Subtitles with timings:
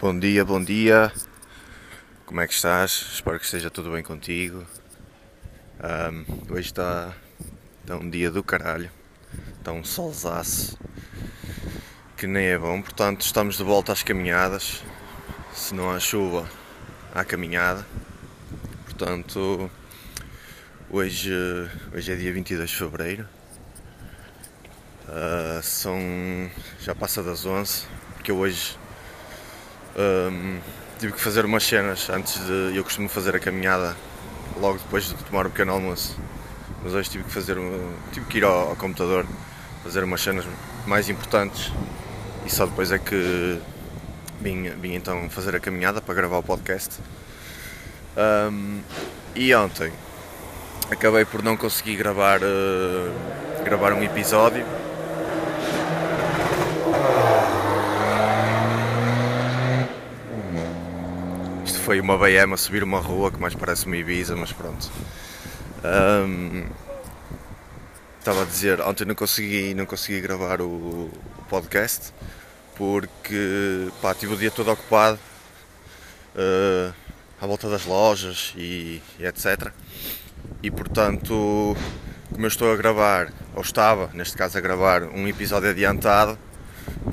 [0.00, 1.12] Bom dia, bom dia.
[2.26, 3.12] Como é que estás?
[3.12, 4.66] Espero que esteja tudo bem contigo.
[5.78, 7.14] Ahm, hoje está,
[7.80, 8.90] está um dia do caralho.
[9.56, 10.76] Está um solzaço
[12.16, 12.82] que nem é bom.
[12.82, 14.82] Portanto, estamos de volta às caminhadas.
[15.52, 16.50] Se não há chuva,
[17.14, 17.86] há caminhada.
[18.84, 19.70] Portanto,
[20.90, 21.30] hoje,
[21.94, 23.28] hoje é dia 22 de fevereiro.
[25.08, 25.96] Ah, são.
[26.80, 27.86] já passa das 11.
[28.16, 28.76] Porque hoje
[29.96, 30.58] Hum,
[30.98, 32.76] tive que fazer umas cenas antes de.
[32.76, 33.96] Eu costumo fazer a caminhada
[34.60, 36.16] logo depois de tomar o pequeno almoço.
[36.82, 37.58] Mas hoje tive que fazer.
[37.58, 39.26] um- tive que ir ao, ao computador
[39.82, 40.44] fazer umas cenas
[40.86, 41.70] mais importantes
[42.46, 43.60] e só depois é que
[44.40, 46.98] vim, vim então fazer a caminhada para gravar o podcast.
[48.16, 48.80] Hum,
[49.34, 49.92] e ontem
[50.90, 54.64] acabei por não conseguir gravar, eh, gravar um episódio.
[61.84, 64.90] Foi uma BM a subir uma rua que mais parece uma Ibiza, mas pronto.
[65.84, 66.64] Ahm,
[68.24, 71.10] Estava a dizer, ontem não consegui, não consegui gravar o,
[71.46, 72.10] podcast
[72.74, 75.18] porque pá, tive o dia todo ocupado
[76.34, 76.90] eh,
[77.38, 79.70] à volta das lojas e, e etc.
[80.62, 81.76] E portanto,
[82.32, 86.38] como eu estou a gravar, ou estava neste caso a gravar um episódio adiantado,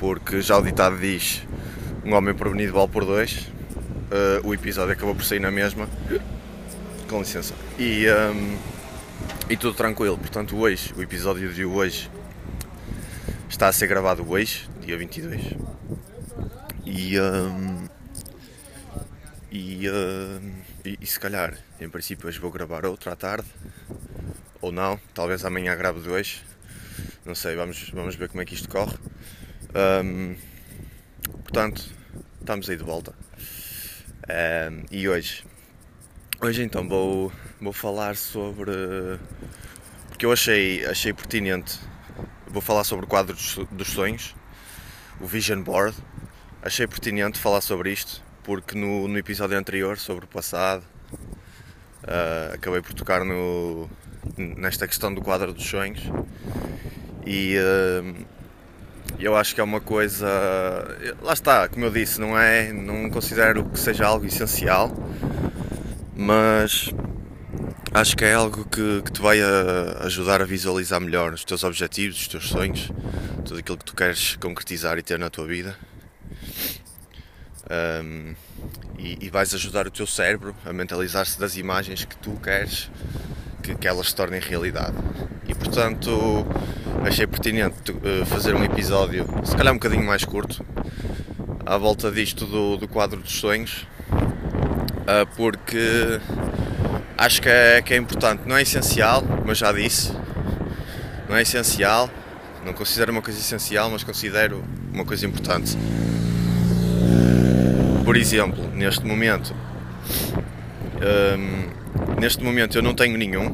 [0.00, 1.42] porque já o ditado diz
[2.06, 3.52] um homem prevenido vale por dois.
[4.12, 5.88] Uh, o episódio acabou por sair na mesma.
[7.08, 7.54] Com licença.
[7.78, 8.58] E, um,
[9.48, 10.18] e tudo tranquilo.
[10.18, 12.10] Portanto, hoje, o episódio de hoje
[13.48, 15.56] está a ser gravado hoje, dia 22.
[16.84, 17.88] E, um,
[19.50, 20.52] e, um,
[20.84, 23.48] e, e se calhar, em princípio, hoje vou gravar outro à tarde.
[24.60, 26.42] Ou não, talvez amanhã grave dois.
[27.24, 28.98] Não sei, vamos, vamos ver como é que isto corre.
[30.04, 30.36] Um,
[31.44, 31.82] portanto,
[32.40, 33.14] estamos aí de volta.
[34.28, 35.44] Um, e hoje,
[36.40, 38.70] hoje então vou, vou falar sobre.
[40.08, 41.78] Porque eu achei, achei pertinente.
[42.46, 43.34] Vou falar sobre o quadro
[43.70, 44.34] dos, sonhos,
[45.20, 45.96] o Vision Board.
[46.62, 50.84] Achei pertinente falar sobre isto, porque no, no episódio anterior, sobre o passado,
[52.04, 53.90] uh, acabei por tocar no,
[54.36, 56.00] nesta questão do quadro dos sonhos.
[57.26, 57.56] E.
[57.58, 58.31] Uh,
[59.18, 60.26] eu acho que é uma coisa.
[61.22, 62.72] Lá está, como eu disse, não é.
[62.72, 64.92] Não considero que seja algo essencial,
[66.16, 66.90] mas
[67.94, 71.62] acho que é algo que, que te vai a, ajudar a visualizar melhor os teus
[71.64, 72.90] objetivos, os teus sonhos,
[73.44, 75.76] tudo aquilo que tu queres concretizar e ter na tua vida.
[77.70, 78.34] Um,
[78.98, 82.90] e, e vais ajudar o teu cérebro a mentalizar-se das imagens que tu queres
[83.62, 84.96] que, que elas se tornem realidade.
[85.46, 86.46] E portanto
[87.06, 90.64] achei pertinente uh, fazer um episódio, se calhar um bocadinho mais curto,
[91.64, 96.20] à volta disto do, do quadro dos sonhos, uh, porque
[97.16, 100.12] acho que é, que é importante, não é essencial, mas já disse,
[101.28, 102.10] não é essencial,
[102.64, 104.62] não considero uma coisa essencial, mas considero
[104.92, 105.76] uma coisa importante.
[108.04, 109.54] Por exemplo, neste momento,
[111.00, 113.52] um, neste momento eu não tenho nenhum,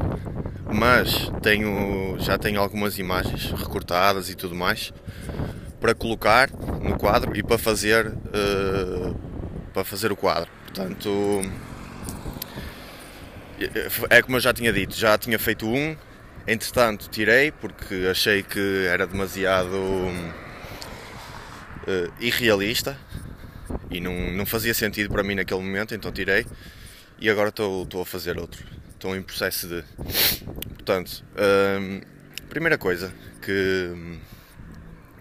[0.73, 4.93] mas tenho, já tenho algumas imagens recortadas e tudo mais
[5.81, 9.29] para colocar no quadro e para fazer uh,
[9.73, 10.51] para fazer o quadro.
[10.65, 11.43] Portanto,
[14.11, 15.97] é como eu já tinha dito, já tinha feito um,
[16.47, 19.77] entretanto tirei porque achei que era demasiado
[21.89, 22.97] uh, irrealista
[23.91, 26.47] e não, não fazia sentido para mim naquele momento, então tirei
[27.19, 28.78] e agora estou, estou a fazer outro.
[28.99, 29.85] Estou em processo de.
[30.75, 31.23] Portanto,
[31.81, 32.01] hum,
[32.51, 34.19] primeira coisa que,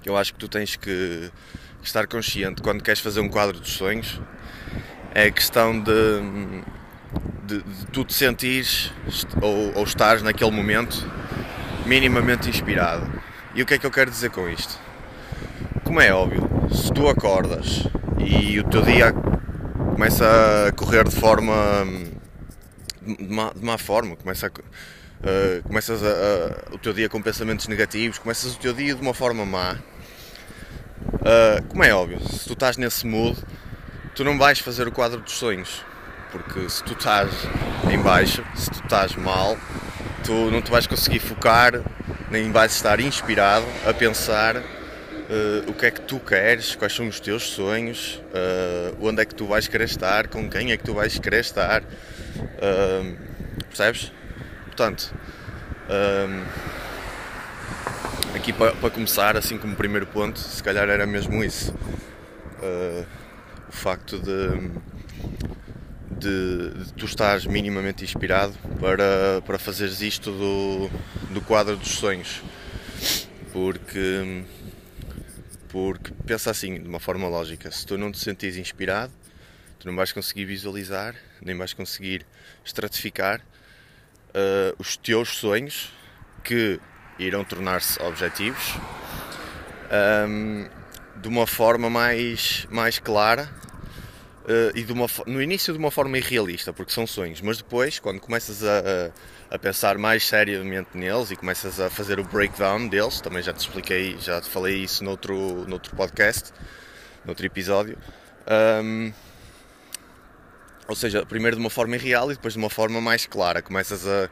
[0.02, 1.30] que eu acho que tu tens que
[1.84, 4.20] estar consciente quando queres fazer um quadro dos sonhos
[5.14, 5.92] é a questão de,
[7.46, 8.92] de, de tu te sentires
[9.40, 11.08] ou, ou estares naquele momento
[11.86, 13.08] minimamente inspirado.
[13.54, 14.76] E o que é que eu quero dizer com isto?
[15.84, 17.84] Como é óbvio, se tu acordas
[18.18, 19.14] e o teu dia
[19.94, 20.26] começa
[20.68, 22.17] a correr de forma
[23.16, 27.22] de má, de má forma, começa a, uh, começas a, a, o teu dia com
[27.22, 29.78] pensamentos negativos, começas o teu dia de uma forma má.
[31.04, 33.38] Uh, como é óbvio, se tu estás nesse mood,
[34.16, 35.84] tu não vais fazer o quadro dos sonhos,
[36.32, 37.32] porque se tu estás
[37.90, 39.58] em baixo, se tu estás mal,
[40.24, 41.82] tu não te vais conseguir focar,
[42.30, 44.62] nem vais estar inspirado a pensar
[45.30, 49.26] Uh, o que é que tu queres, quais são os teus sonhos, uh, onde é
[49.26, 51.84] que tu vais querer estar, com quem é que tu vais querer estar,
[52.40, 53.18] uh,
[53.68, 54.12] percebes?
[54.66, 55.14] Portanto,
[58.36, 61.74] aqui para, para começar, assim como primeiro ponto, se calhar era mesmo isso.
[63.68, 64.72] o facto de,
[66.20, 70.90] de, de tu estares minimamente inspirado para, para fazeres isto do,
[71.34, 72.42] do quadro dos sonhos.
[73.54, 74.44] Porque,
[75.70, 79.12] porque pensa assim, de uma forma lógica, se tu não te sentires inspirado,
[79.80, 82.26] tu não vais conseguir visualizar, nem vais conseguir
[82.64, 83.40] estratificar
[84.30, 85.94] uh, os teus sonhos
[86.44, 86.80] que
[87.20, 88.76] irão tornar-se objetivos
[90.28, 90.68] um,
[91.20, 93.50] de uma forma mais, mais clara
[94.44, 98.20] uh, e uma, no início de uma forma irrealista, porque são sonhos, mas depois, quando
[98.20, 99.12] começas a,
[99.50, 103.60] a, pensar mais seriamente neles e começas a fazer o breakdown deles, também já te
[103.60, 106.52] expliquei, já te falei isso noutro, noutro podcast,
[107.26, 107.98] noutro episódio.
[108.50, 109.12] Um,
[110.88, 113.62] ou seja, primeiro de uma forma irreal e depois de uma forma mais clara.
[113.62, 114.30] Começas a,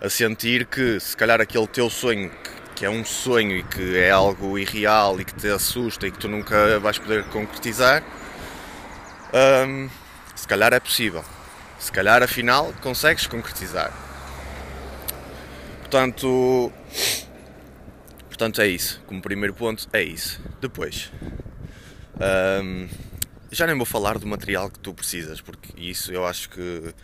[0.00, 2.30] a sentir que se calhar aquele teu sonho,
[2.74, 6.18] que é um sonho e que é algo irreal e que te assusta e que
[6.18, 8.04] tu nunca vais poder concretizar,
[9.66, 9.88] hum,
[10.34, 11.24] se calhar é possível.
[11.78, 13.92] Se calhar afinal consegues concretizar.
[15.80, 16.72] Portanto,
[18.28, 19.02] portanto é isso.
[19.06, 20.40] Como primeiro ponto, é isso.
[20.60, 21.10] Depois,
[22.62, 22.88] hum,
[23.50, 26.94] já nem vou falar do material que tu precisas, porque isso eu acho que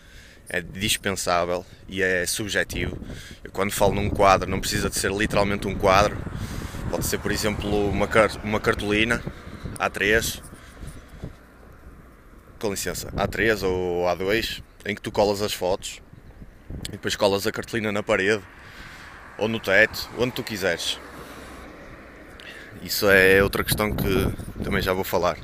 [0.49, 2.97] é dispensável e é subjetivo.
[3.43, 6.17] Eu, quando falo num quadro, não precisa de ser literalmente um quadro,
[6.89, 8.07] pode ser, por exemplo, uma,
[8.43, 9.23] uma cartolina
[9.79, 10.41] A3,
[12.59, 16.01] com licença, A3 ou A2, em que tu colas as fotos
[16.89, 18.43] e depois colas a cartolina na parede
[19.37, 20.99] ou no teto, onde tu quiseres.
[22.81, 25.37] Isso é outra questão que também já vou falar.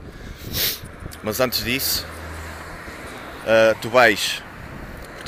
[1.24, 2.06] Mas antes disso,
[3.44, 4.42] uh, tu vais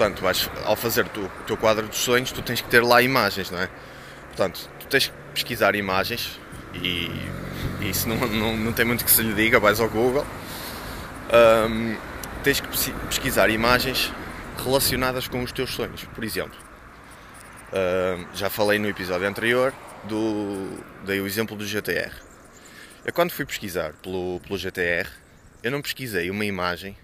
[0.02, 3.02] Portanto, vais, ao fazer tu, o teu quadro dos sonhos, tu tens que ter lá
[3.02, 3.70] imagens, não é?
[4.28, 6.40] Portanto, tu tens que pesquisar imagens
[6.74, 7.12] e,
[7.82, 10.26] e isso não, não, não tem muito que se lhe diga, vais ao Google.
[11.32, 11.96] Um,
[12.42, 12.68] tens que
[13.08, 14.12] pesquisar imagens
[14.64, 16.58] relacionadas com os teus sonhos, por exemplo.
[17.72, 19.74] Um, já falei no episódio anterior,
[20.06, 22.12] do, dei o exemplo do GTR.
[23.06, 25.08] Eu quando fui pesquisar pelo, pelo GTR,
[25.64, 26.98] eu não pesquisei uma imagem,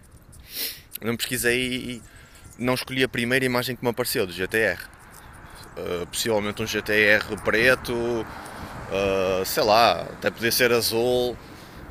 [1.01, 2.01] não pesquisei
[2.57, 4.79] não escolhi a primeira imagem que me apareceu do GTR.
[5.77, 11.37] Uh, possivelmente um GTR preto, uh, sei lá, até podia ser azul,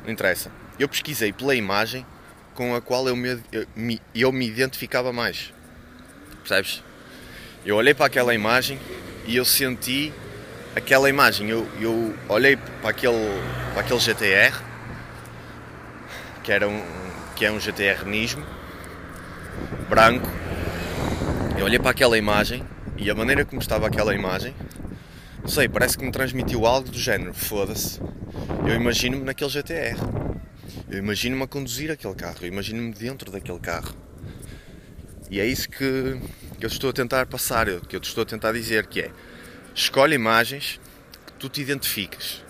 [0.03, 0.51] não interessa.
[0.77, 2.05] Eu pesquisei pela imagem
[2.53, 3.65] com a qual eu me, eu
[4.13, 5.53] eu me identificava mais.
[6.39, 6.83] Percebes?
[7.65, 8.77] Eu olhei para aquela imagem
[9.25, 10.11] e eu senti
[10.75, 11.49] aquela imagem.
[11.49, 13.15] Eu, eu olhei para aquele,
[13.71, 14.61] para aquele GTR,
[16.47, 16.81] que, era um,
[17.35, 18.45] que é um GTR Nismo,
[19.89, 20.25] branco,
[21.59, 22.63] eu olhei para aquela imagem
[22.95, 24.55] e a maneira como estava aquela imagem,
[25.41, 27.33] não sei, parece que me transmitiu algo do género.
[27.33, 27.99] Foda-se.
[28.65, 29.97] Eu imagino-me naquele GTR.
[30.89, 32.37] Eu imagino-me a conduzir aquele carro.
[32.41, 33.93] Eu imagino-me dentro daquele carro.
[35.29, 36.17] E é isso que
[36.61, 39.11] eu estou a tentar passar, que eu te estou a tentar dizer, que é
[39.75, 40.79] escolhe imagens
[41.25, 42.46] que tu te identificas.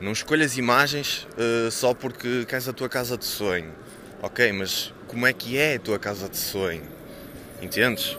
[0.00, 3.72] Não escolhas imagens uh, só porque queres a tua casa de sonho.
[4.22, 6.82] Ok, mas como é que é a tua casa de sonho?
[7.60, 8.16] Entendes?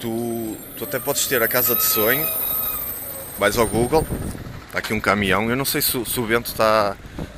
[0.00, 2.26] tu, tu até podes ter a casa de sonho,
[3.38, 4.04] vais ao Google,
[4.66, 6.96] está aqui um caminhão, eu não sei se, se o vento está,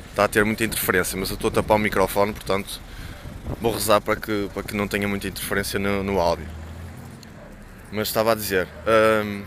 [0.09, 2.81] está a ter muita interferência, mas eu estou a tapar o microfone, portanto
[3.61, 6.47] vou rezar para que, para que não tenha muita interferência no, no áudio.
[7.91, 8.67] Mas estava a dizer,
[9.25, 9.43] hum,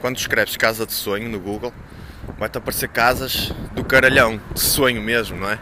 [0.00, 1.74] quando escreves casa de sonho no Google,
[2.40, 5.58] vai-te aparecer casas do caralhão, de sonho mesmo, não é?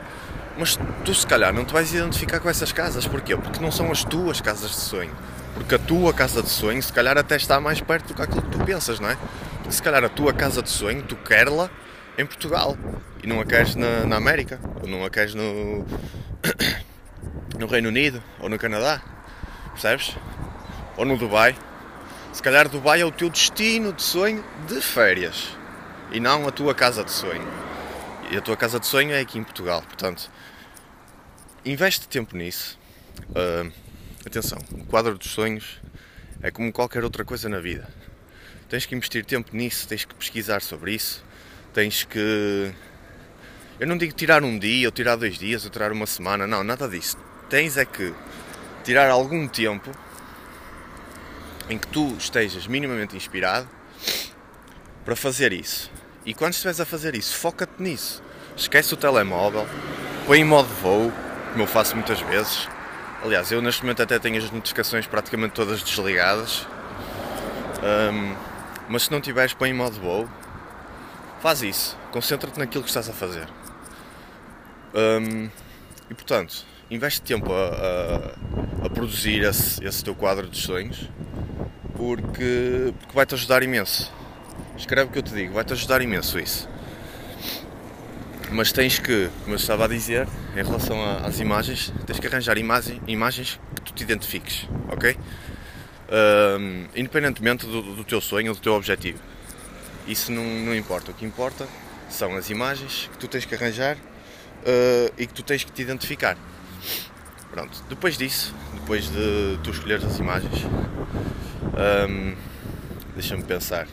[0.57, 3.37] Mas tu se calhar não te vais identificar com essas casas, porquê?
[3.37, 5.11] Porque não são as tuas casas de sonho.
[5.55, 8.43] Porque a tua casa de sonho, se calhar, até está mais perto do que aquilo
[8.43, 9.19] que tu pensas, não é?
[9.69, 11.69] Se calhar a tua casa de sonho, tu queres-la
[12.17, 12.79] em Portugal
[13.25, 15.85] e não a queres na, na América, ou não a queres no,
[17.59, 19.03] no Reino Unido, ou no Canadá,
[19.73, 20.17] percebes?
[20.97, 21.57] Ou no Dubai.
[22.33, 25.58] Se calhar Dubai é o teu destino de sonho de férias
[26.11, 27.47] e não a tua casa de sonho.
[28.31, 30.31] E a tua casa de sonho é aqui em Portugal, portanto,
[31.65, 32.79] investe tempo nisso.
[33.31, 33.73] Uh,
[34.29, 35.81] Atenção, o quadro dos sonhos
[36.43, 37.89] é como qualquer outra coisa na vida.
[38.69, 41.25] Tens que investir tempo nisso, tens que pesquisar sobre isso,
[41.73, 42.71] tens que.
[43.81, 46.63] Eu não digo tirar um dia, ou tirar dois dias, ou tirar uma semana, não,
[46.63, 47.17] nada disso.
[47.49, 48.13] Tens é que
[48.85, 49.91] tirar algum tempo
[51.71, 53.67] em que tu estejas minimamente inspirado
[55.09, 55.91] para fazer isso.
[56.27, 58.23] E quando estiveres a fazer isso, foca-te nisso.
[58.55, 59.67] Esquece o telemóvel,
[60.27, 61.11] põe em modo voo,
[61.53, 62.69] como eu faço muitas vezes
[63.25, 66.67] Aliás, eu neste momento até tenho as notificações praticamente todas desligadas.
[67.83, 68.37] Um,
[68.87, 70.29] mas se não tiveres, põe em modo voo.
[71.41, 71.97] Faz isso.
[72.13, 73.49] Concentra-te naquilo que estás a fazer.
[74.95, 75.49] Um,
[76.11, 77.67] e portanto, investe tempo a,
[78.83, 81.09] a, a produzir esse, esse, teu quadro de sonhos
[81.97, 84.13] porque, porque vai-te ajudar imenso.
[84.79, 86.69] Escreve o que eu te digo, vai-te ajudar imenso isso.
[88.53, 92.57] Mas tens que, como eu estava a dizer, em relação às imagens, tens que arranjar
[92.57, 95.17] imagem, imagens que tu te identifiques, ok?
[96.11, 99.19] Um, independentemente do, do, teu sonho ou do teu objetivo.
[100.07, 101.11] Isso não, não importa.
[101.11, 101.67] O que importa
[102.09, 105.83] são as imagens que tu tens que arranjar uh, e que tu tens que te
[105.83, 106.39] identificar.
[107.51, 110.65] Pronto, depois disso, depois de tu escolheres as imagens,
[112.09, 112.35] um,
[113.17, 113.87] deixa-me pensar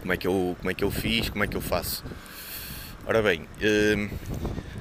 [0.00, 2.04] como é, que eu, como é que eu fiz, como é que eu faço.
[3.06, 4.08] Ora bem, um,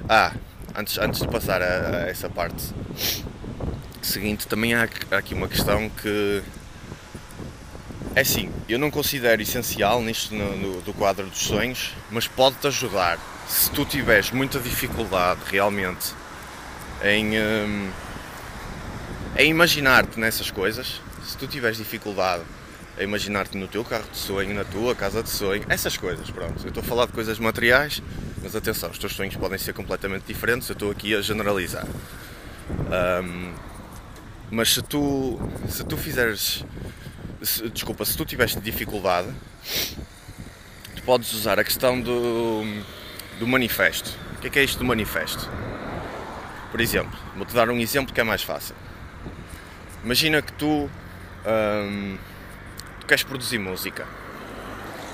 [0.10, 0.34] ah,
[0.76, 2.74] antes, antes de passar a, a, essa parte
[4.02, 6.44] seguinte, também há, há aqui uma questão que
[8.16, 12.68] é assim, eu não considero essencial nisto no, no, do quadro dos sonhos, mas pode-te
[12.68, 16.14] ajudar se tu tiveres muita dificuldade realmente
[17.04, 17.92] em, um,
[19.38, 22.44] em imaginar-te nessas coisas, se tu tiveres dificuldade
[22.98, 26.64] a imaginar-te no teu carro de sonho, na tua casa de sonho, essas coisas, pronto.
[26.64, 28.02] Eu estou a falar de coisas materiais,
[28.42, 31.86] mas atenção, os teus sonhos podem ser completamente diferentes, eu estou aqui a generalizar.
[33.24, 33.54] Um,
[34.50, 35.40] mas se tu,
[35.70, 36.66] se tu fizeres,
[37.42, 39.28] se, desculpa, se tu tiveres dificuldade,
[40.96, 42.64] tu podes usar a questão do,
[43.40, 44.18] do manifesto.
[44.38, 45.50] O que é, que é isto do manifesto?
[46.72, 48.76] Por exemplo, vou-te dar um exemplo que é mais fácil.
[50.04, 50.90] Imagina que tu,
[51.44, 52.20] tu
[53.08, 54.06] queres produzir música.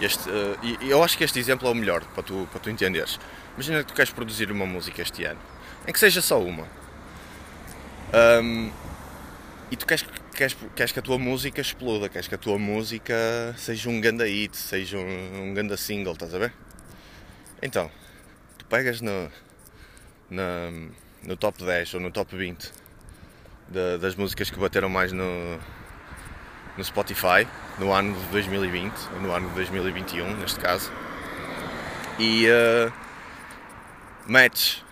[0.02, 2.70] Este, uh, e eu acho que este exemplo é o melhor para tu, para tu
[2.70, 3.20] entenderes.
[3.54, 5.40] Imagina que tu queres produzir uma música este ano,
[5.88, 6.68] em que seja só uma.
[8.42, 8.72] Um,
[9.72, 13.16] e tu queres, queres, queres que a tua música exploda, queres que a tua música
[13.58, 16.54] seja um ganda hit, seja um, um ganda single, estás a ver?
[17.62, 17.90] Então,
[18.58, 19.32] tu pegas no,
[20.30, 20.70] na,
[21.24, 22.72] no top 10 ou no top 20
[23.70, 25.60] de, das músicas que bateram mais no,
[26.77, 30.92] no Spotify no ano de 2020, ou no ano de 2021 neste caso,
[32.20, 32.94] e uh,
[34.27, 34.84] metes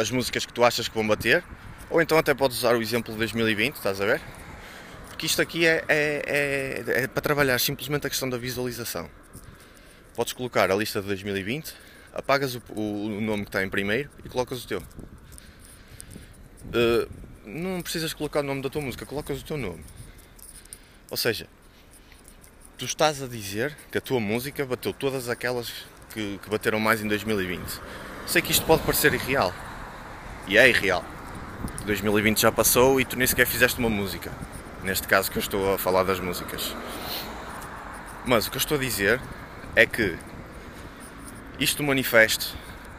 [0.00, 1.44] as músicas que tu achas que vão bater,
[1.88, 4.20] ou então até podes usar o exemplo de 2020, estás a ver?
[5.08, 9.10] Porque isto aqui é, é, é, é para trabalhar simplesmente a questão da visualização.
[10.14, 11.74] Podes colocar a lista de 2020,
[12.14, 14.80] apagas o, o nome que está em primeiro e colocas o teu.
[16.68, 17.08] Uh,
[17.44, 19.84] não precisas colocar o nome da tua música, colocas o teu nome.
[21.10, 21.48] Ou seja,
[22.78, 25.70] tu estás a dizer que a tua música bateu todas aquelas
[26.14, 27.60] que, que bateram mais em 2020.
[28.26, 29.52] Sei que isto pode parecer irreal.
[30.46, 31.04] E é irreal.
[31.84, 34.32] 2020 já passou e tu nem sequer fizeste uma música.
[34.84, 36.74] Neste caso que eu estou a falar das músicas.
[38.24, 39.20] Mas o que eu estou a dizer
[39.74, 40.16] é que
[41.58, 42.56] isto manifesto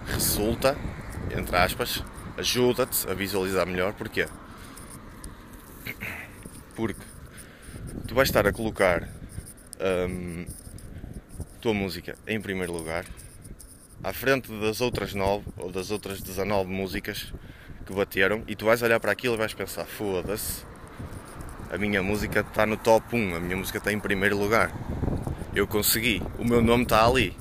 [0.07, 0.77] resulta,
[1.35, 2.03] entre aspas,
[2.37, 3.93] ajuda-te a visualizar melhor.
[3.93, 4.27] Porquê?
[6.75, 7.10] Porque
[8.11, 9.07] tu vais estar a colocar
[9.79, 10.45] um,
[11.61, 13.05] tua música em primeiro lugar,
[14.03, 17.33] à frente das outras 9 ou das outras 19 músicas
[17.85, 20.65] que bateram, e tu vais olhar para aquilo e vais pensar: foda-se,
[21.71, 24.73] a minha música está no top 1, a minha música está em primeiro lugar.
[25.55, 27.33] Eu consegui, o meu nome está ali.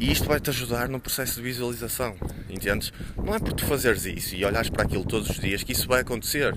[0.00, 2.16] E isto vai-te ajudar no processo de visualização,
[2.48, 2.90] entendes?
[3.18, 5.86] Não é por tu fazeres isso e olhares para aquilo todos os dias que isso
[5.86, 6.54] vai acontecer.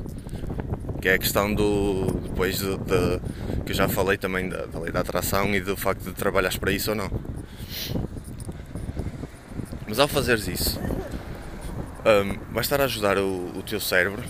[1.01, 2.05] Que é a questão do.
[2.21, 3.19] depois de, de
[3.65, 6.57] que eu já falei também da, da, lei da atração e do facto de trabalhares
[6.57, 7.11] para isso ou não.
[9.87, 14.23] Mas ao fazeres isso, um, vai estar a ajudar o, o teu cérebro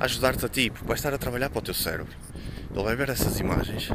[0.00, 2.12] a ajudar-te a ti, porque vai estar a trabalhar para o teu cérebro.
[2.74, 3.88] Ele vai ver essas imagens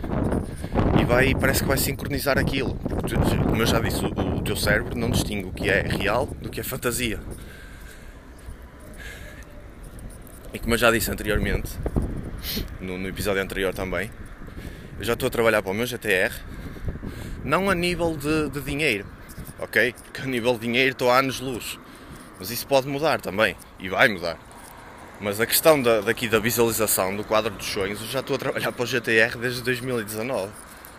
[1.00, 2.76] e vai, parece que vai sincronizar aquilo.
[2.76, 6.28] Porque, como eu já disse, o, o teu cérebro não distingue o que é real
[6.42, 7.20] do que é fantasia.
[10.52, 11.70] E como eu já disse anteriormente,
[12.82, 14.12] no, no, episódio anterior também,
[14.98, 16.34] eu já estou a trabalhar para o meu GTR,
[17.44, 19.06] não a nível de, de dinheiro,
[19.60, 19.94] ok?
[19.94, 21.78] Porque a nível de dinheiro estou há anos-luz,
[22.40, 24.40] mas isso pode mudar também, e vai mudar.
[25.22, 28.40] Mas a questão da, daqui da visualização do quadro dos sonhos, eu já estou a
[28.40, 30.52] trabalhar para o GTR desde 2019.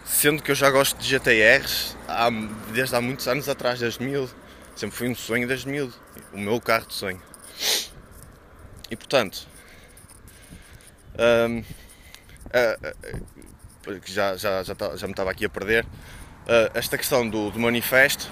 [0.04, 2.28] Sendo que eu já gosto de GTRs há,
[2.72, 4.30] desde há muitos anos atrás, desde miúdo.
[4.76, 5.94] Sempre foi um sonho desde miúdo.
[6.32, 7.29] O meu carro de sonho.
[8.90, 9.46] E portanto,
[11.48, 11.64] um, uh,
[13.88, 17.50] uh, já, já, já, tá, já me estava aqui a perder, uh, esta questão do,
[17.50, 18.30] do manifesto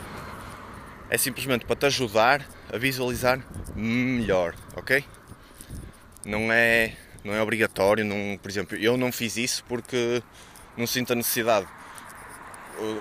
[1.09, 3.41] é simplesmente para te ajudar a visualizar
[3.75, 5.05] melhor, ok?
[6.25, 10.23] Não é, não é obrigatório, não, por exemplo, eu não fiz isso porque
[10.77, 11.67] não sinto a necessidade.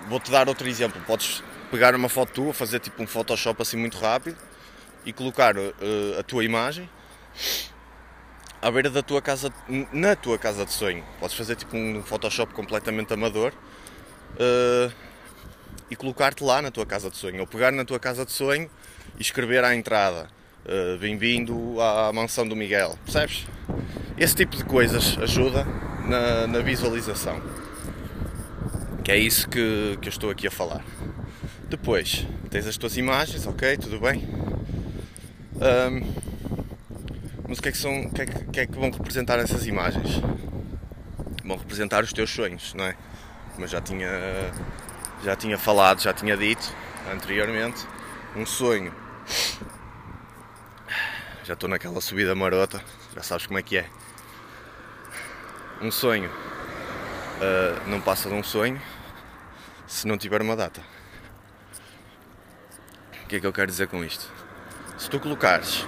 [0.07, 0.99] Vou-te dar outro exemplo.
[1.05, 4.37] Podes pegar uma foto tua, fazer tipo um Photoshop assim muito rápido
[5.05, 5.73] e colocar uh,
[6.19, 6.89] a tua imagem
[8.61, 9.51] à beira da tua casa,
[9.91, 11.03] na tua casa de sonho.
[11.19, 13.53] Podes fazer tipo um Photoshop completamente amador
[14.33, 14.91] uh,
[15.89, 18.69] e colocar-te lá na tua casa de sonho, ou pegar na tua casa de sonho
[19.17, 20.27] e escrever à entrada
[20.65, 23.45] uh, Bem-vindo à mansão do Miguel, percebes?
[24.17, 25.65] Esse tipo de coisas ajuda
[26.05, 27.41] na, na visualização,
[29.03, 30.83] que é isso que, que eu estou aqui a falar.
[31.69, 34.27] Depois, tens as tuas imagens, ok, tudo bem.
[35.55, 36.26] Um,
[37.47, 39.39] mas o que é que, são, o que, é que, que, é que vão representar
[39.39, 40.21] essas imagens?
[41.45, 42.95] Vão representar os teus sonhos, não é?
[43.53, 44.09] Como eu já tinha,
[45.23, 46.75] já tinha falado, já tinha dito
[47.11, 47.87] anteriormente,
[48.35, 48.93] um sonho.
[51.45, 52.83] Já estou naquela subida marota,
[53.15, 53.89] já sabes como é que é.
[55.81, 58.81] Um sonho uh, não passa de um sonho
[59.87, 60.81] se não tiver uma data.
[63.23, 64.29] O que é que eu quero dizer com isto?
[64.97, 65.85] Se tu colocares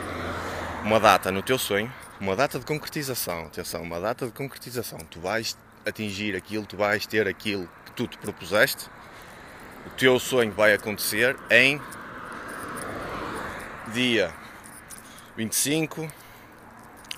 [0.84, 5.20] uma data no teu sonho, uma data de concretização, atenção, uma data de concretização, tu
[5.20, 8.90] vais atingir aquilo, tu vais ter aquilo que tu te propuseste,
[9.86, 11.82] o teu sonho vai acontecer em
[13.94, 14.34] dia
[15.36, 16.08] 25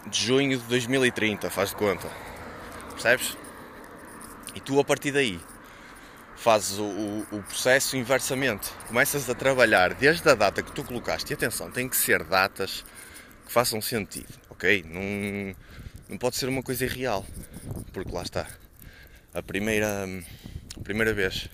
[0.08, 2.08] de junho de 2030, faz de conta.
[2.92, 3.38] Percebes?
[4.56, 5.40] E tu a partir daí
[6.36, 8.72] fazes o, o, o, processo inversamente.
[8.88, 11.32] Começas a trabalhar desde a data que tu colocaste.
[11.32, 12.84] E atenção, tem que ser datas
[13.52, 14.82] que façam sentido, ok?
[14.88, 15.54] Não,
[16.08, 17.26] não pode ser uma coisa irreal.
[17.92, 18.48] Porque lá está.
[19.34, 20.06] A primeira,
[20.78, 21.50] a primeira vez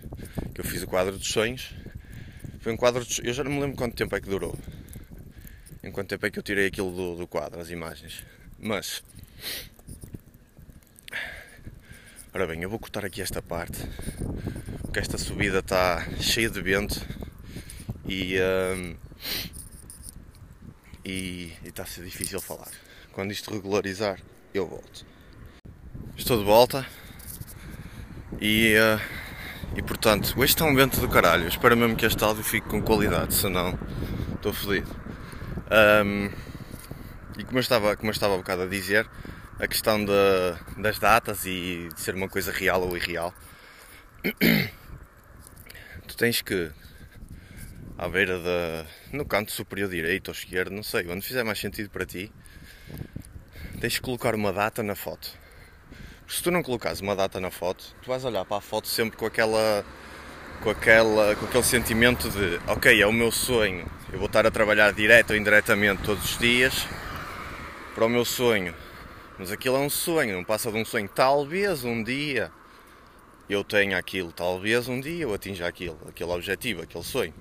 [0.54, 1.74] que eu fiz o quadro dos sonhos
[2.60, 4.56] foi um quadro de, Eu já não me lembro quanto tempo é que durou.
[5.84, 8.24] Em quanto tempo é que eu tirei aquilo do, do quadro, as imagens.
[8.60, 9.04] Mas
[12.32, 13.80] Ora bem, eu vou cortar aqui esta parte,
[14.84, 17.02] porque esta subida está cheia de vento
[18.08, 18.96] e um,
[21.08, 22.68] e está a ser difícil falar.
[23.14, 24.20] Quando isto regularizar,
[24.54, 25.06] eu volto.
[26.18, 26.86] Estou de volta
[28.42, 29.00] e, uh,
[29.78, 31.48] e portanto, hoje está um vento do caralho.
[31.48, 33.80] Espero mesmo que este áudio fique com qualidade, senão
[34.36, 34.94] estou fodido.
[35.72, 36.26] Um,
[37.38, 39.10] e como eu, estava, como eu estava um bocado a dizer,
[39.60, 40.12] a questão de,
[40.82, 43.34] das datas e de ser uma coisa real ou irreal,
[46.06, 46.70] tu tens que,
[47.98, 48.86] à beira da.
[49.12, 52.32] no canto superior direito ou esquerdo, não sei, onde fizer mais sentido para ti,
[53.80, 55.30] tens que colocar uma data na foto.
[56.28, 59.18] Se tu não colocares uma data na foto, tu vais olhar para a foto sempre
[59.18, 59.86] com aquela.
[60.62, 64.50] Com, aquela, com aquele sentimento de ok, é o meu sonho, eu vou estar a
[64.50, 66.88] trabalhar direto ou indiretamente todos os dias
[67.94, 68.74] para o meu sonho
[69.38, 71.08] mas aquilo é um sonho, não passa de um sonho.
[71.08, 72.52] Talvez um dia
[73.48, 77.34] eu tenha aquilo, talvez um dia eu atinja aquilo, aquele objetivo, aquele sonho.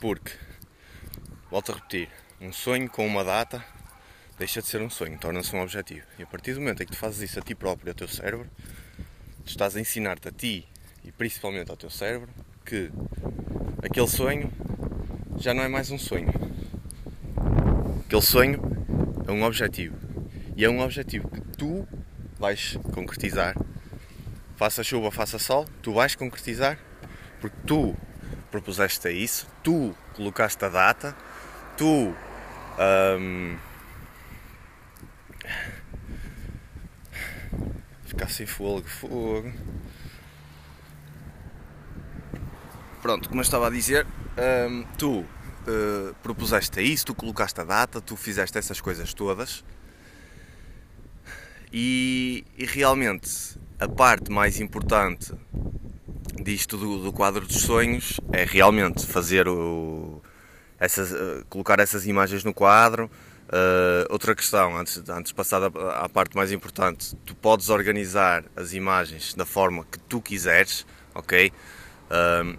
[0.00, 0.32] Porque,
[1.50, 2.08] volto a repetir,
[2.40, 3.64] um sonho com uma data
[4.38, 6.06] deixa de ser um sonho, torna-se um objetivo.
[6.18, 8.08] E a partir do momento em que tu fazes isso a ti próprio, ao teu
[8.08, 8.48] cérebro,
[9.44, 10.66] tu estás a ensinar-te a ti
[11.04, 12.28] e principalmente ao teu cérebro
[12.64, 12.90] que
[13.82, 14.52] aquele sonho
[15.38, 16.28] já não é mais um sonho.
[18.06, 18.60] Aquele sonho
[19.26, 19.96] é um objetivo.
[20.56, 21.86] E é um objetivo que tu
[22.38, 23.54] vais concretizar.
[24.56, 26.78] Faça chuva, faça sol, tu vais concretizar
[27.44, 27.94] porque tu
[28.50, 31.14] propuseste a isso, tu colocaste a data,
[31.76, 32.14] tu
[33.18, 33.58] um,
[38.06, 39.52] ficar sem fogo, fogo.
[43.02, 44.06] Pronto, como eu estava a dizer,
[44.66, 49.62] um, tu uh, propuseste a isso, tu colocaste a data, tu fizeste essas coisas todas
[51.70, 55.34] e, e realmente a parte mais importante
[56.42, 60.22] disto do, do, quadro dos sonhos é realmente fazer o,
[60.78, 63.10] essas, uh, colocar essas imagens no quadro.
[63.44, 68.72] Uh, outra questão, antes, antes de passar à, parte mais importante, tu podes organizar as
[68.72, 71.52] imagens da forma que tu quiseres, ok?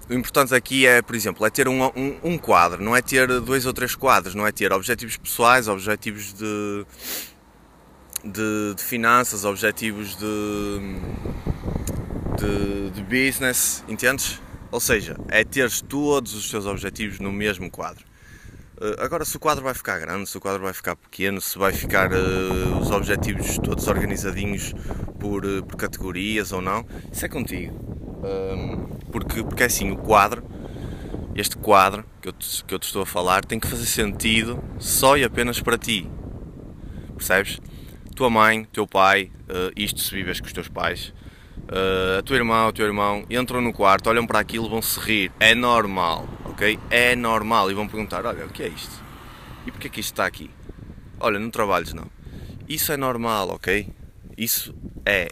[0.10, 3.40] o importante aqui é, por exemplo, é ter um, um, um, quadro, não é ter
[3.40, 6.86] dois ou três quadros, não é ter objetivos pessoais, objetivos de,
[8.22, 10.26] de, de finanças, objetivos de,
[12.36, 14.42] de, de, business, entendes?
[14.72, 18.04] Ou seja, é ter todos os teus objetivos no mesmo quadro.
[18.78, 21.58] Uh, agora, se o quadro vai ficar grande, se o quadro vai ficar pequeno, se
[21.58, 24.74] vai ficar uh, os objetivos todos organizadinhos
[25.20, 27.96] por, uh, por categorias ou não, isso é contigo
[29.12, 30.44] porque, porque é assim, o quadro,
[31.36, 34.64] este quadro que eu, te, que eu te estou a falar, tem que fazer sentido
[34.80, 36.10] só e apenas para ti.
[37.16, 37.60] Percebes?
[38.16, 41.14] Tua mãe, teu pai, uh, isto se vives com os teus pais,
[41.70, 45.00] uh, a tua irmã, o teu irmão entram no quarto, olham para aquilo, vão se
[45.00, 45.32] rir.
[45.40, 46.80] É normal, ok?
[46.90, 47.72] É normal.
[47.72, 49.04] E vão perguntar: olha, o que é isto?
[49.66, 50.50] E porquê que isto está aqui?
[51.20, 52.08] Olha, não trabalhes não.
[52.68, 53.88] Isso é normal, ok?
[54.38, 54.76] Isso
[55.06, 55.30] é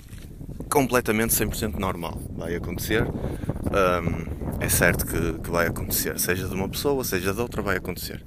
[0.69, 2.19] completamente 100% normal.
[2.35, 3.03] Vai acontecer.
[3.03, 6.19] Um, é certo que, que, vai acontecer.
[6.19, 8.23] Seja de uma pessoa, seja de outra, vai acontecer.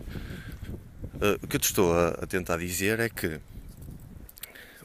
[1.15, 3.41] Uh, o que eu te estou a, a tentar dizer é que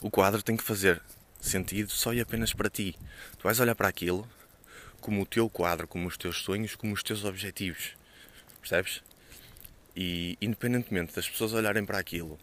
[0.01, 1.01] o quadro tem que fazer
[1.41, 2.95] sentido só e apenas para ti.
[3.37, 4.27] Tu vais olhar para aquilo
[5.01, 7.97] como o teu quadro, como os teus sonhos, como os teus objetivos.
[8.61, 9.01] Percebes?
[9.95, 12.39] E independentemente das pessoas olharem para aquilo,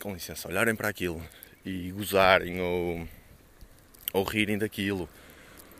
[0.00, 1.22] com licença, olharem para aquilo
[1.64, 3.08] e gozarem ou,
[4.12, 5.08] ou rirem daquilo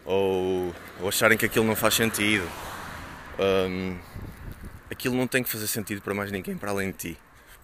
[0.04, 2.48] ou, ou acharem que aquilo não faz sentido,
[3.38, 3.98] um,
[4.90, 7.18] aquilo não tem que fazer sentido para mais ninguém para além de ti.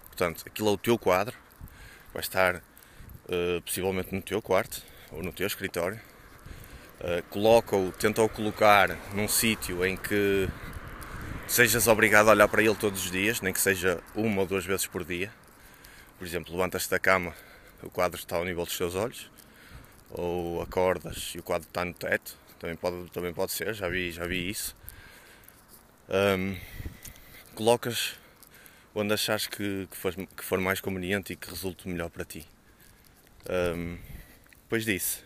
[0.06, 1.36] Portanto, aquilo é o teu quadro,
[2.12, 2.62] vai estar
[3.28, 6.00] uh, possivelmente no teu quarto ou no teu escritório
[7.00, 10.48] uh, coloca-o, tenta-o colocar num sítio em que
[11.46, 14.64] sejas obrigado a olhar para ele todos os dias, nem que seja uma ou duas
[14.64, 15.30] vezes por dia.
[16.18, 17.34] Por exemplo, levantas-te da cama,
[17.82, 19.30] o quadro está ao nível dos teus olhos,
[20.10, 24.12] ou acordas e o quadro está no teto, também pode, também pode ser, já vi,
[24.12, 24.76] já vi isso.
[26.08, 26.56] Um,
[27.54, 28.16] colocas
[28.94, 32.46] onde achares que, que, for, que for mais conveniente e que resulte melhor para ti.
[33.48, 33.98] Um,
[34.62, 35.24] depois disso,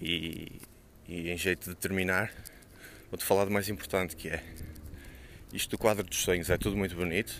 [0.00, 0.60] e,
[1.08, 2.32] e em jeito de terminar,
[3.10, 4.42] vou-te falar do mais importante que é
[5.52, 7.34] isto do quadro dos sonhos é tudo muito bonito.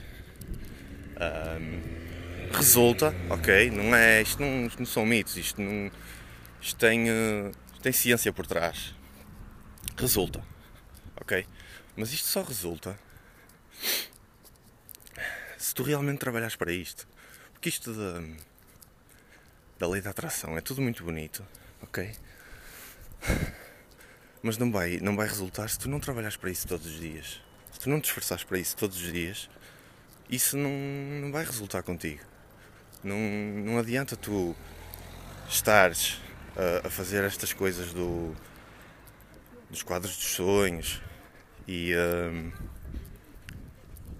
[1.20, 3.70] Um, resulta, ok?
[3.70, 5.90] Não é, isto, não, isto não são mitos, isto, não,
[6.60, 8.94] isto tem, uh, tem ciência por trás.
[9.96, 10.42] Resulta,
[11.20, 11.46] ok?
[11.96, 12.98] Mas isto só resulta
[15.56, 17.06] se tu realmente trabalhares para isto.
[17.52, 18.22] Porque isto da,
[19.80, 21.42] da lei da atração é tudo muito bonito,
[21.82, 22.12] ok?
[24.42, 27.40] Mas não vai, não vai resultar se tu não trabalhares para isso todos os dias.
[27.72, 29.48] Se tu não te esforçares para isso todos os dias,
[30.28, 30.70] isso não,
[31.22, 32.20] não vai resultar contigo.
[33.02, 34.54] Não, não adianta tu
[35.48, 36.20] estares
[36.54, 38.36] a, a fazer estas coisas do,
[39.70, 41.00] dos quadros dos sonhos
[41.66, 42.52] e, um,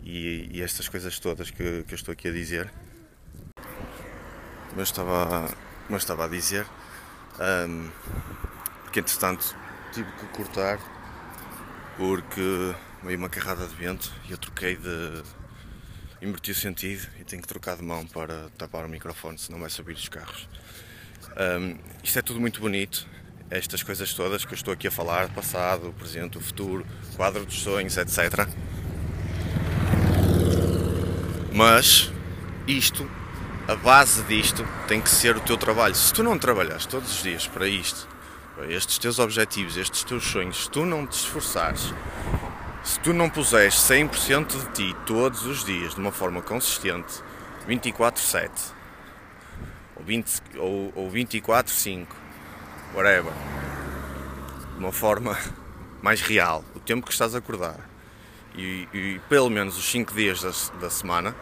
[0.03, 2.73] e, e, estas coisas todas que, que eu estou aqui a dizer.
[4.81, 5.47] Mas estava,
[5.90, 6.66] mas estava a dizer.
[7.38, 7.90] Um,
[8.83, 9.55] porque entretanto
[9.93, 10.79] tive que cortar
[11.99, 15.23] porque veio uma carrada de vento e eu troquei de.
[16.23, 19.69] inverti o sentido e tenho que trocar de mão para tapar o microfone, senão vai
[19.69, 20.49] subir os carros.
[21.37, 23.07] Um, isto é tudo muito bonito,
[23.51, 27.61] estas coisas todas que eu estou aqui a falar, passado, presente, o futuro, quadro dos
[27.61, 28.49] sonhos, etc.
[31.53, 32.11] Mas
[32.66, 33.07] isto,
[33.68, 35.94] a base disto, tem que ser o teu trabalho.
[35.94, 38.09] Se tu não trabalhas todos os dias para isto,
[38.68, 41.94] estes teus objetivos, estes teus sonhos, se tu não te esforçares,
[42.83, 47.23] se tu não puseres 100% de ti todos os dias de uma forma consistente,
[47.68, 48.51] 24-7
[49.96, 52.07] ou, 20, ou, ou 24-5,
[52.94, 53.33] whatever,
[54.73, 55.38] de uma forma
[56.03, 57.79] mais real, o tempo que estás a acordar
[58.55, 61.35] e, e pelo menos os 5 dias da, da semana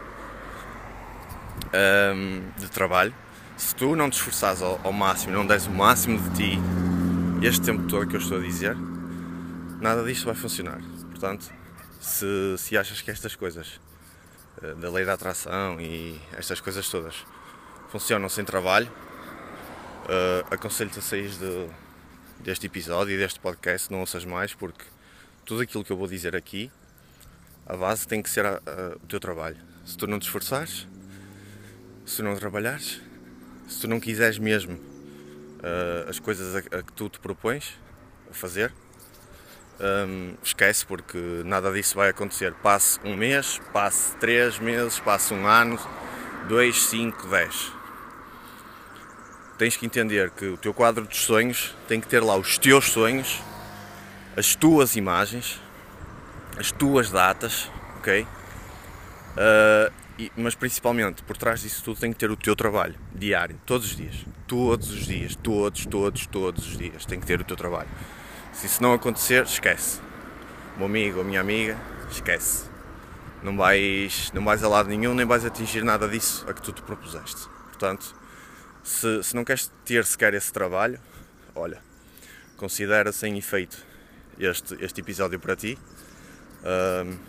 [2.14, 3.14] um, de trabalho,
[3.56, 6.58] se tu não te esforçares ao, ao máximo, não des o máximo de ti
[7.42, 8.76] este tempo todo que eu estou a dizer,
[9.80, 10.80] nada disto vai funcionar.
[11.10, 11.52] Portanto,
[12.00, 13.80] se, se achas que estas coisas
[14.62, 17.14] eh, da lei da atração e estas coisas todas
[17.90, 21.68] funcionam sem trabalho, uh, aconselho-te a sair de,
[22.40, 24.84] deste episódio e deste podcast, não ouças mais, porque
[25.44, 26.70] tudo aquilo que eu vou dizer aqui,
[27.66, 29.56] a base tem que ser a, a, o teu trabalho.
[29.86, 30.86] Se tu não te esforçares,
[32.08, 33.02] se não trabalhares,
[33.68, 37.74] se tu não quiseres mesmo uh, as coisas a, a, que tu te propões
[38.30, 38.72] a fazer,
[39.78, 42.54] um, esquece porque nada disso vai acontecer.
[42.54, 45.78] Passe um mês, passe três meses, passe um ano,
[46.48, 47.70] dois, cinco, dez.
[49.58, 52.86] Tens que entender que o teu quadro dos sonhos tem que ter lá os teus
[52.86, 53.38] sonhos,
[54.34, 55.60] as tuas imagens,
[56.56, 58.26] as tuas datas, ok?
[59.38, 63.58] Uh, e, mas principalmente por trás disso tudo tem que ter o teu trabalho diário,
[63.64, 64.26] todos os dias.
[64.48, 67.88] Todos os dias, todos, todos, todos os dias tem que ter o teu trabalho.
[68.52, 70.00] Se isso não acontecer, esquece.
[70.76, 71.78] Meu amigo ou minha amiga,
[72.10, 72.68] esquece.
[73.42, 76.72] Não vais, não vais a lado nenhum, nem vais atingir nada disso a que tu
[76.72, 77.48] te propuseste.
[77.66, 78.16] Portanto,
[78.82, 80.98] se, se não queres ter sequer esse trabalho,
[81.54, 81.78] olha,
[82.56, 83.86] considera sem efeito
[84.40, 85.78] este, este episódio para ti.
[86.64, 87.27] Um,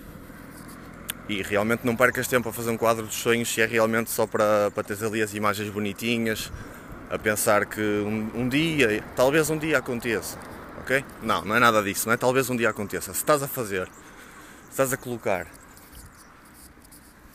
[1.29, 4.25] e realmente não percas tempo a fazer um quadro dos sonhos se é realmente só
[4.25, 6.51] para, para teres ali as imagens bonitinhas,
[7.09, 10.39] a pensar que um, um, dia, talvez um dia aconteça,
[10.79, 11.05] ok?
[11.21, 13.13] Não, não é nada disso, não é talvez um dia aconteça.
[13.13, 13.87] Se estás a fazer
[14.71, 15.45] estás a colocar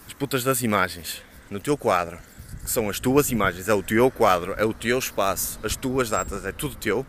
[0.07, 2.19] as putas das imagens no teu quadro,
[2.65, 6.11] que são as tuas imagens, é o teu quadro, é o teu espaço, as tuas
[6.11, 7.07] datas, é tudo teu.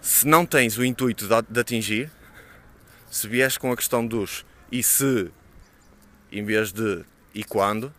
[0.00, 2.10] Se não tens o intuito de atingir,
[3.14, 5.30] se vieres com a questão dos e se,
[6.32, 7.94] em vez de e quando,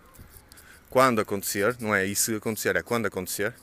[0.89, 3.53] quando acontecer, não é e se acontecer, é quando acontecer,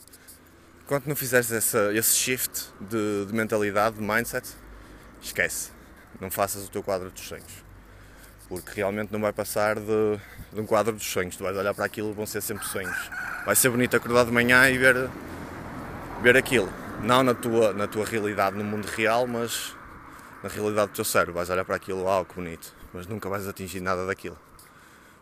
[0.87, 4.49] quando não fizeres essa, esse shift de, de mentalidade, de mindset,
[5.21, 5.73] esquece.
[6.19, 7.63] Não faças o teu quadro dos sonhos
[8.49, 10.19] porque realmente não vai passar de,
[10.53, 11.37] de, um quadro dos sonhos.
[11.37, 13.11] Tu vais olhar para aquilo, vão ser sempre sonhos.
[13.47, 15.09] Vai ser bonito acordar de manhã e ver,
[16.23, 16.71] ver aquilo.
[17.03, 19.75] Não na tua, na tua realidade, no mundo real, mas
[20.43, 21.35] na realidade do teu cérebro.
[21.35, 22.75] Vais olhar para aquilo, uau, que bonito.
[22.93, 24.39] Mas nunca vais atingir nada daquilo.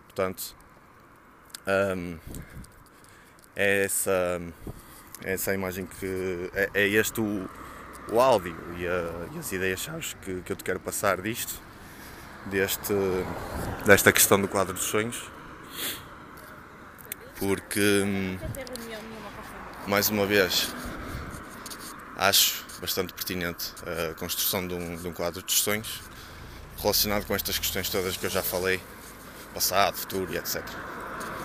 [0.07, 0.55] Portanto,
[1.97, 2.19] hum,
[3.55, 4.41] é, essa,
[5.23, 6.51] é essa imagem que.
[6.55, 7.49] É, é este o,
[8.11, 11.61] o áudio e, a, e as ideias-chave que, que eu te quero passar disto
[12.47, 12.95] deste,
[13.85, 15.31] desta questão do quadro dos sonhos,
[17.39, 18.05] porque,
[19.87, 20.75] mais uma vez,
[22.17, 23.73] acho bastante pertinente
[24.11, 26.01] a construção de um, de um quadro dos sonhos
[26.79, 28.81] relacionado com estas questões todas que eu já falei,
[29.53, 30.63] passado, futuro e etc.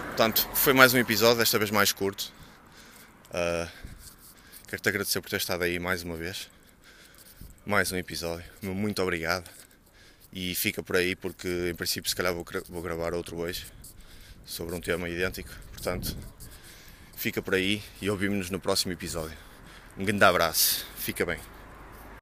[0.08, 2.32] Portanto, foi mais um episódio, desta vez mais curto.
[3.32, 3.70] Uh,
[4.68, 6.50] Quero-te agradecer por ter estado aí mais uma vez.
[7.66, 8.46] Mais um episódio.
[8.64, 9.48] Muito obrigado
[10.34, 13.66] e fica por aí porque em princípio se calhar vou, vou gravar outro hoje
[14.44, 16.18] sobre um tema idêntico, portanto
[17.16, 19.38] fica por aí e ouvimos-nos no próximo episódio.
[19.98, 21.55] Um grande abraço, fica bem.